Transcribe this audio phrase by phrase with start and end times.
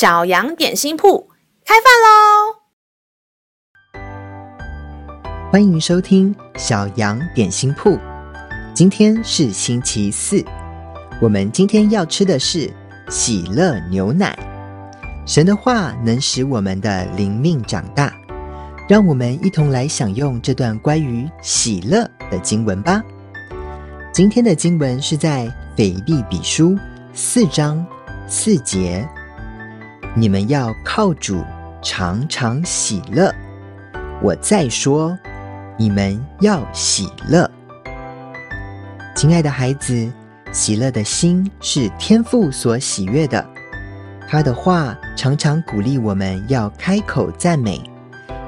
[0.00, 1.28] 小羊点心铺
[1.62, 2.56] 开饭喽！
[5.52, 7.98] 欢迎收听小羊点心铺。
[8.74, 10.42] 今天是星期四，
[11.20, 12.72] 我们今天要吃的是
[13.10, 14.34] 喜乐牛奶。
[15.26, 18.10] 神的话能使我们的灵命长大，
[18.88, 23.02] 让我们一同来享用这段关于喜乐的经文吧。
[24.14, 25.46] 今天的经文是在
[25.76, 26.74] 腓立比书
[27.12, 27.86] 四章
[28.26, 29.06] 四节。
[30.16, 31.44] 你们要靠主
[31.80, 33.32] 常常喜乐。
[34.20, 35.16] 我再说，
[35.78, 37.48] 你们要喜乐。
[39.14, 40.12] 亲爱的孩子，
[40.50, 43.46] 喜乐的心是天父所喜悦的。
[44.28, 47.80] 他的话常常鼓励我们要开口赞美，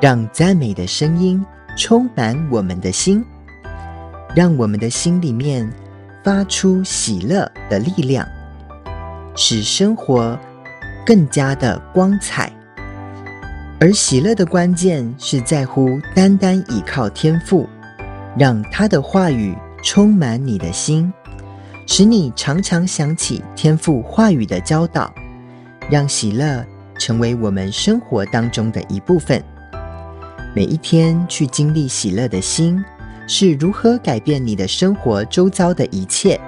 [0.00, 1.44] 让赞美的声音
[1.76, 3.24] 充满我们的心，
[4.34, 5.70] 让我们的心里面
[6.24, 8.26] 发出喜乐的力量，
[9.36, 10.36] 使生活。
[11.04, 12.50] 更加的光彩，
[13.78, 17.68] 而喜乐的关键是在乎单单倚靠天赋，
[18.38, 21.12] 让他的话语充满你的心，
[21.86, 25.12] 使你常常想起天赋话语的教导，
[25.90, 26.64] 让喜乐
[26.98, 29.42] 成为我们生活当中的一部分。
[30.54, 32.82] 每一天去经历喜乐的心，
[33.26, 36.40] 是如何改变你的生活周遭的一切，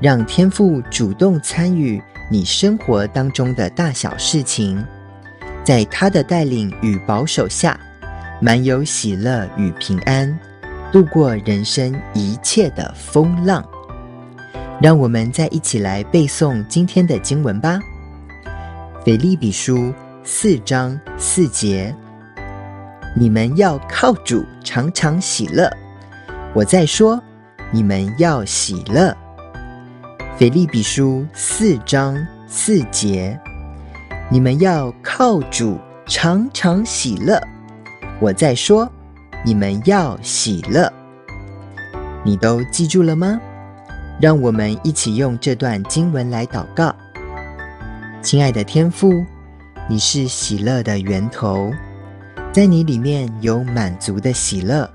[0.00, 2.02] 让天赋主动参与。
[2.30, 4.84] 你生活当中的大小事情，
[5.64, 7.78] 在他的带领与保守下，
[8.38, 10.38] 满有喜乐与平安，
[10.92, 13.64] 度过人生一切的风浪。
[14.80, 17.80] 让我们再一起来背诵今天的经文吧，
[19.04, 19.78] 《腓利比书》
[20.22, 21.94] 四章四节：
[23.16, 25.66] 你们要靠主常常喜乐。
[26.54, 27.18] 我在说，
[27.70, 29.16] 你们要喜乐。
[30.38, 33.36] 腓利比书四章四节，
[34.30, 35.76] 你们要靠主
[36.06, 37.42] 常常喜乐。
[38.20, 38.88] 我再说，
[39.44, 40.88] 你们要喜乐。
[42.24, 43.40] 你都记住了吗？
[44.20, 46.94] 让我们一起用这段经文来祷告。
[48.22, 49.12] 亲爱的天父，
[49.88, 51.68] 你是喜乐的源头，
[52.52, 54.88] 在你里面有满足的喜乐，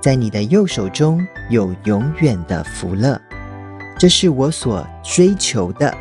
[0.00, 3.20] 在你的右手中有永远的福乐。
[4.00, 5.94] 这是我所追求的。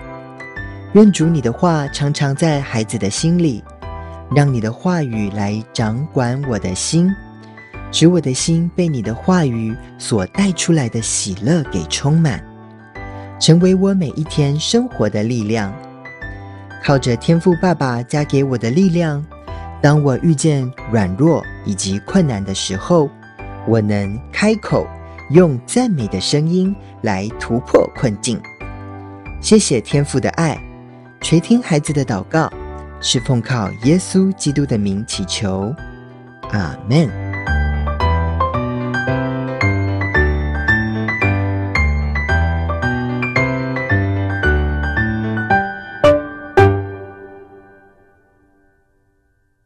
[0.94, 3.62] 愿主你的话常常在孩子的心里，
[4.34, 7.14] 让你的话语来掌管我的心，
[7.92, 12.42] 使我的心被你的话语所带出来的喜乐给充满，
[13.38, 15.70] 成为我每一天生活的力量。
[16.82, 19.22] 靠着天赋爸爸加给我的力量，
[19.82, 23.10] 当我遇见软弱以及困难的时候，
[23.68, 24.88] 我能开口。
[25.30, 28.40] 用赞美的声音来突破困境。
[29.42, 30.60] 谢谢天父的爱，
[31.22, 32.52] 垂听孩子的祷告，
[33.00, 35.74] 是奉靠耶稣基督的名祈求，
[36.52, 37.29] 阿门。